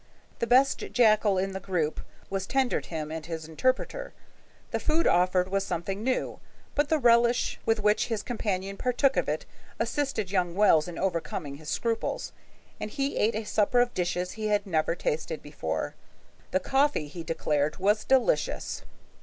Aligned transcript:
The 0.39 0.47
best 0.47 0.79
jacal 0.93 1.37
in 1.37 1.51
the 1.51 1.59
group 1.59 2.01
was 2.27 2.47
tendered 2.47 2.87
him 2.87 3.11
and 3.11 3.23
his 3.23 3.47
interpreter. 3.47 4.13
The 4.71 4.79
food 4.79 5.05
offered 5.05 5.49
was 5.49 5.63
something 5.63 6.03
new, 6.03 6.39
but 6.73 6.89
the 6.89 6.97
relish 6.97 7.59
with 7.67 7.79
which 7.81 8.07
his 8.07 8.23
companion 8.23 8.77
partook 8.77 9.15
of 9.15 9.29
it 9.29 9.45
assisted 9.79 10.31
young 10.31 10.55
Wells 10.55 10.87
in 10.87 10.97
overcoming 10.97 11.57
his 11.57 11.69
scruples, 11.69 12.33
and 12.79 12.89
he 12.89 13.15
ate 13.17 13.35
a 13.35 13.43
supper 13.43 13.79
of 13.79 13.93
dishes 13.93 14.31
he 14.31 14.47
had 14.47 14.65
never 14.65 14.95
tasted 14.95 15.43
before. 15.43 15.93
The 16.49 16.59
coffee 16.59 17.07
he 17.07 17.23
declared 17.23 17.77
was 17.77 18.03
delicious. 18.03 18.81